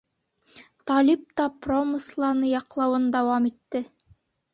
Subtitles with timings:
[0.91, 3.83] Талип та промысланы яҡлауын дауам итте: